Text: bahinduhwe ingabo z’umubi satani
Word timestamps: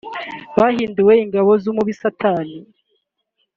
bahinduhwe 0.57 1.13
ingabo 1.23 1.51
z’umubi 1.61 1.93
satani 2.01 2.57